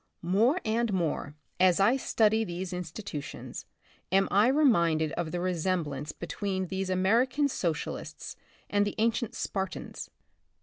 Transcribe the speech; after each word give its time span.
More 0.23 0.59
and 0.65 0.91
more, 0.93 1.35
as 1.59 1.79
I 1.79 1.95
study 1.95 2.43
these 2.43 2.73
institu 2.73 3.21
tions, 3.21 3.67
am 4.11 4.27
I 4.31 4.47
reminded 4.47 5.11
of 5.11 5.31
the 5.31 5.39
resemblance 5.39 6.11
be 6.11 6.25
tween 6.25 6.65
these 6.69 6.89
American 6.89 7.47
socialists 7.47 8.35
and 8.67 8.83
the 8.83 8.95
ancient 8.97 9.35
Spartans. 9.35 10.09